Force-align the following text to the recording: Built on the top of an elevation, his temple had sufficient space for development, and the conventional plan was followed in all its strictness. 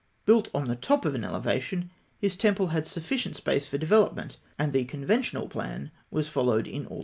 Built 0.25 0.49
on 0.51 0.67
the 0.67 0.75
top 0.75 1.05
of 1.05 1.13
an 1.13 1.23
elevation, 1.23 1.91
his 2.17 2.35
temple 2.35 2.69
had 2.69 2.87
sufficient 2.87 3.35
space 3.35 3.67
for 3.67 3.77
development, 3.77 4.37
and 4.57 4.73
the 4.73 4.83
conventional 4.85 5.47
plan 5.47 5.91
was 6.09 6.27
followed 6.27 6.65
in 6.65 6.87
all 6.87 6.87
its 6.87 6.87
strictness. 6.93 6.99